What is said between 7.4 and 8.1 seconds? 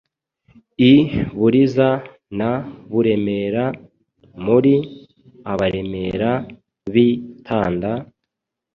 Tanda,